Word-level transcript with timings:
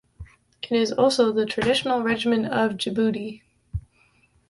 It 0.63 0.71
is 0.71 0.91
also 0.91 1.31
the 1.31 1.45
traditional 1.45 2.01
regiment 2.01 2.47
of 2.47 2.71
Djibouti. 2.71 3.43